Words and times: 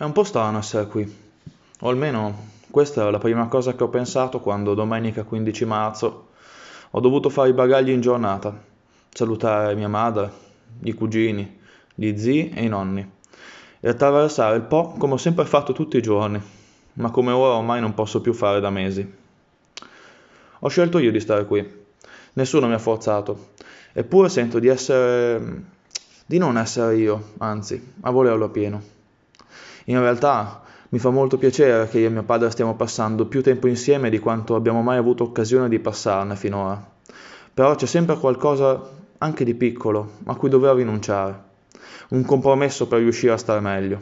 È 0.00 0.04
un 0.04 0.12
po' 0.12 0.22
strano 0.22 0.58
essere 0.58 0.86
qui, 0.86 1.12
o 1.80 1.88
almeno 1.88 2.50
questa 2.70 3.04
è 3.04 3.10
la 3.10 3.18
prima 3.18 3.48
cosa 3.48 3.74
che 3.74 3.82
ho 3.82 3.88
pensato 3.88 4.38
quando 4.38 4.74
domenica 4.74 5.24
15 5.24 5.64
marzo 5.64 6.28
ho 6.88 7.00
dovuto 7.00 7.28
fare 7.30 7.48
i 7.48 7.52
bagagli 7.52 7.90
in 7.90 8.00
giornata, 8.00 8.56
salutare 9.10 9.74
mia 9.74 9.88
madre, 9.88 10.30
i 10.82 10.92
cugini, 10.92 11.58
gli 11.96 12.16
zii 12.16 12.50
e 12.50 12.62
i 12.62 12.68
nonni. 12.68 13.10
E 13.80 13.88
attraversare 13.88 14.54
il 14.54 14.62
Po 14.62 14.94
come 14.96 15.14
ho 15.14 15.16
sempre 15.16 15.46
fatto 15.46 15.72
tutti 15.72 15.96
i 15.96 16.00
giorni, 16.00 16.40
ma 16.92 17.10
come 17.10 17.32
ora 17.32 17.54
ormai 17.54 17.80
non 17.80 17.94
posso 17.94 18.20
più 18.20 18.32
fare 18.32 18.60
da 18.60 18.70
mesi. 18.70 19.14
Ho 20.60 20.68
scelto 20.68 21.00
io 21.00 21.10
di 21.10 21.18
stare 21.18 21.44
qui, 21.44 21.68
nessuno 22.34 22.68
mi 22.68 22.74
ha 22.74 22.78
forzato, 22.78 23.48
eppure 23.92 24.28
sento 24.28 24.60
di 24.60 24.68
essere... 24.68 25.64
di 26.24 26.38
non 26.38 26.56
essere 26.56 26.94
io, 26.98 27.32
anzi, 27.38 27.94
a 28.02 28.10
volerlo 28.12 28.44
a 28.44 28.50
pieno. 28.50 28.97
In 29.88 29.98
realtà 30.00 30.60
mi 30.90 30.98
fa 30.98 31.08
molto 31.08 31.38
piacere 31.38 31.88
che 31.88 31.98
io 31.98 32.08
e 32.08 32.10
mio 32.10 32.22
padre 32.22 32.50
stiamo 32.50 32.76
passando 32.76 33.24
più 33.24 33.42
tempo 33.42 33.68
insieme 33.68 34.10
di 34.10 34.18
quanto 34.18 34.54
abbiamo 34.54 34.82
mai 34.82 34.98
avuto 34.98 35.24
occasione 35.24 35.66
di 35.70 35.78
passarne 35.78 36.36
finora. 36.36 36.78
Però 37.54 37.74
c'è 37.74 37.86
sempre 37.86 38.18
qualcosa 38.18 38.86
anche 39.16 39.44
di 39.44 39.54
piccolo 39.54 40.16
a 40.24 40.36
cui 40.36 40.50
dovevo 40.50 40.74
rinunciare. 40.74 41.42
Un 42.10 42.22
compromesso 42.22 42.86
per 42.86 42.98
riuscire 42.98 43.32
a 43.32 43.38
stare 43.38 43.60
meglio. 43.60 43.98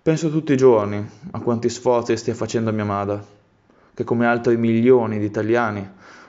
Penso 0.00 0.30
tutti 0.30 0.54
i 0.54 0.56
giorni 0.56 1.06
a 1.32 1.40
quanti 1.40 1.68
sforzi 1.68 2.16
stia 2.16 2.34
facendo 2.34 2.72
mia 2.72 2.86
madre, 2.86 3.22
che 3.92 4.04
come 4.04 4.26
altri 4.26 4.56
milioni 4.56 5.18
di 5.18 5.26
italiani 5.26 5.86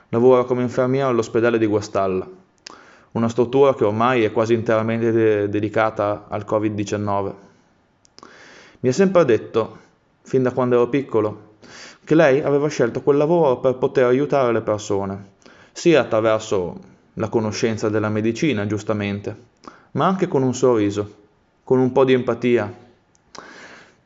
lavora 0.09 0.43
come 0.43 0.61
infermiera 0.61 1.07
all'ospedale 1.07 1.57
di 1.57 1.65
Guastalla, 1.67 2.27
una 3.11 3.29
struttura 3.29 3.73
che 3.75 3.85
ormai 3.85 4.25
è 4.25 4.33
quasi 4.33 4.53
interamente 4.53 5.13
de- 5.13 5.47
dedicata 5.47 6.25
al 6.27 6.45
Covid-19. 6.45 7.45
Mi 8.79 8.89
ha 8.89 8.93
sempre 8.93 9.25
detto, 9.25 9.77
fin 10.21 10.43
da 10.43 10.51
quando 10.51 10.75
ero 10.75 10.89
piccolo, 10.89 11.53
che 12.03 12.15
lei 12.15 12.41
aveva 12.41 12.67
scelto 12.67 13.01
quel 13.01 13.17
lavoro 13.17 13.59
per 13.59 13.75
poter 13.75 14.05
aiutare 14.05 14.51
le 14.51 14.61
persone, 14.61 15.33
sia 15.71 16.01
attraverso 16.01 16.79
la 17.13 17.29
conoscenza 17.29 17.89
della 17.89 18.09
medicina, 18.09 18.67
giustamente, 18.67 19.35
ma 19.91 20.05
anche 20.05 20.27
con 20.27 20.43
un 20.43 20.53
sorriso, 20.53 21.23
con 21.63 21.79
un 21.79 21.91
po' 21.91 22.03
di 22.03 22.13
empatia, 22.13 22.71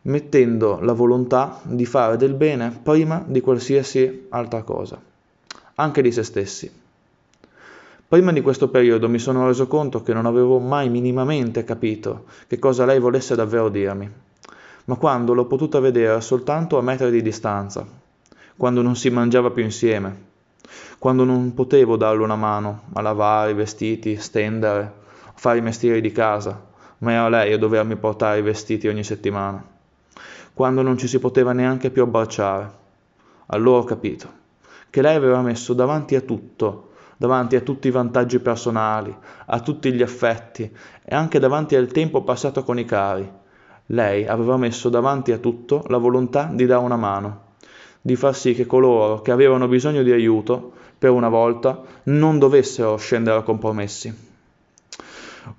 mettendo 0.04 0.80
la 0.82 0.94
volontà 0.94 1.60
di 1.64 1.86
fare 1.86 2.16
del 2.16 2.34
bene 2.34 2.80
prima 2.82 3.24
di 3.28 3.42
qualsiasi 3.42 4.28
altra 4.30 4.64
cosa, 4.64 5.02
anche 5.76 6.02
di 6.02 6.12
se 6.12 6.24
stessi. 6.24 6.72
Prima 8.08 8.32
di 8.32 8.42
questo 8.42 8.70
periodo 8.70 9.10
mi 9.10 9.20
sono 9.20 9.46
reso 9.46 9.68
conto 9.68 10.02
che 10.02 10.14
non 10.14 10.26
avevo 10.26 10.58
mai 10.60 10.90
minimamente 10.90 11.64
capito 11.64 12.26
che 12.48 12.58
cosa 12.58 12.86
lei 12.86 13.00
volesse 13.00 13.36
davvero 13.36 13.70
dirmi 13.70 14.12
ma 14.90 14.96
quando 14.96 15.36
l'ho 15.36 15.46
potuta 15.46 15.80
vedere 15.80 16.20
soltanto 16.20 16.80
a 16.80 16.82
metri 16.82 17.12
di 17.12 17.22
distanza, 17.22 17.86
quando 18.58 18.82
non 18.82 18.96
si 18.96 19.12
mangiava 19.12 19.52
più 19.52 19.62
insieme, 19.62 20.26
quando 20.98 21.24
non 21.24 21.54
potevo 21.54 21.96
darle 21.96 22.24
una 22.24 22.36
mano 22.36 22.86
a 22.94 23.02
lavare 23.02 23.52
i 23.52 23.54
vestiti, 23.54 24.18
stendere, 24.18 24.92
fare 25.36 25.60
i 25.60 25.62
mestieri 25.62 26.02
di 26.02 26.12
casa, 26.12 26.60
ma 26.98 27.12
era 27.12 27.30
lei 27.30 27.54
a 27.54 27.60
dovermi 27.60 27.98
portare 27.98 28.40
i 28.40 28.42
vestiti 28.42 28.88
ogni 28.88 29.04
settimana, 29.04 29.64
quando 30.56 30.82
non 30.82 30.98
ci 30.98 31.08
si 31.08 31.20
poteva 31.20 31.54
neanche 31.54 31.92
più 31.92 32.02
abbracciare. 32.02 32.72
Allora 33.46 33.82
ho 33.82 33.84
capito 33.84 34.28
che 34.90 35.04
lei 35.04 35.16
aveva 35.16 35.44
messo 35.44 35.76
davanti 35.76 36.16
a 36.16 36.22
tutto, 36.22 36.94
davanti 37.16 37.56
a 37.56 37.62
tutti 37.62 37.90
i 37.90 37.92
vantaggi 37.92 38.40
personali, 38.40 39.16
a 39.46 39.60
tutti 39.60 39.94
gli 39.94 40.02
affetti 40.02 40.64
e 41.06 41.16
anche 41.16 41.38
davanti 41.38 41.76
al 41.76 41.92
tempo 41.92 42.24
passato 42.24 42.64
con 42.64 42.80
i 42.80 42.86
cari, 42.86 43.32
lei 43.92 44.28
aveva 44.28 44.58
messo 44.58 44.90
davanti 44.90 45.32
a 45.32 45.38
tutto 45.38 45.84
la 45.88 45.98
volontà 45.98 46.50
di 46.52 46.66
dare 46.66 46.84
una 46.84 46.96
mano, 46.96 47.42
di 48.02 48.16
far 48.16 48.36
sì 48.36 48.54
che 48.54 48.66
coloro 48.66 49.22
che 49.22 49.32
avevano 49.32 49.68
bisogno 49.68 50.04
di 50.04 50.12
aiuto, 50.12 50.74
per 50.98 51.12
una 51.12 51.30
volta, 51.30 51.82
non 52.04 52.40
dovessero 52.40 52.98
scendere 52.98 53.40
a 53.40 53.44
compromessi. 53.44 54.14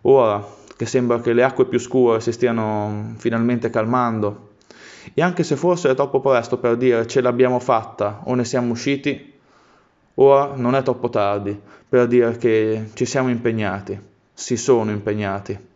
Ora 0.02 0.46
che 0.76 0.86
sembra 0.86 1.20
che 1.20 1.32
le 1.32 1.42
acque 1.42 1.66
più 1.66 1.78
scure 1.78 2.20
si 2.20 2.32
stiano 2.32 3.14
finalmente 3.16 3.70
calmando, 3.70 4.48
e 5.14 5.22
anche 5.22 5.42
se 5.42 5.56
forse 5.56 5.90
è 5.90 5.94
troppo 5.94 6.20
presto 6.20 6.58
per 6.58 6.76
dire 6.76 7.06
ce 7.06 7.20
l'abbiamo 7.20 7.58
fatta 7.58 8.20
o 8.24 8.34
ne 8.34 8.44
siamo 8.44 8.72
usciti, 8.72 9.32
ora 10.14 10.52
non 10.54 10.74
è 10.74 10.82
troppo 10.82 11.08
tardi 11.08 11.58
per 11.88 12.06
dire 12.06 12.36
che 12.36 12.90
ci 12.94 13.06
siamo 13.06 13.30
impegnati, 13.30 13.98
si 14.32 14.56
sono 14.56 14.90
impegnati. 14.90 15.68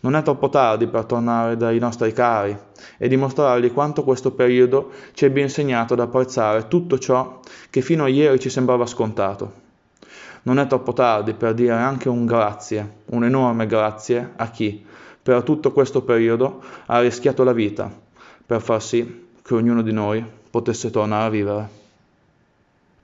Non 0.00 0.14
è 0.14 0.22
troppo 0.22 0.48
tardi 0.48 0.86
per 0.86 1.04
tornare 1.04 1.56
dai 1.56 1.78
nostri 1.78 2.12
cari 2.12 2.56
e 2.96 3.08
dimostrargli 3.08 3.72
quanto 3.72 4.04
questo 4.04 4.30
periodo 4.30 4.90
ci 5.12 5.24
abbia 5.24 5.42
insegnato 5.42 5.94
ad 5.94 6.00
apprezzare 6.00 6.68
tutto 6.68 6.98
ciò 6.98 7.40
che 7.68 7.80
fino 7.80 8.04
a 8.04 8.08
ieri 8.08 8.38
ci 8.38 8.50
sembrava 8.50 8.86
scontato. 8.86 9.66
Non 10.42 10.58
è 10.58 10.66
troppo 10.66 10.92
tardi 10.92 11.34
per 11.34 11.54
dire 11.54 11.74
anche 11.74 12.08
un 12.08 12.26
grazie, 12.26 13.00
un 13.06 13.24
enorme 13.24 13.66
grazie 13.66 14.32
a 14.36 14.50
chi, 14.50 14.84
per 15.20 15.42
tutto 15.42 15.72
questo 15.72 16.02
periodo, 16.02 16.62
ha 16.86 17.00
rischiato 17.00 17.42
la 17.42 17.52
vita 17.52 17.90
per 18.46 18.62
far 18.62 18.82
sì 18.82 19.26
che 19.42 19.54
ognuno 19.54 19.82
di 19.82 19.92
noi 19.92 20.24
potesse 20.50 20.90
tornare 20.90 21.26
a 21.26 21.30
vivere. 21.30 21.77